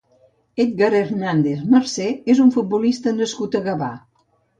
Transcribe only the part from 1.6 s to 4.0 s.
Marcé és un futbolista nascut a Gavà.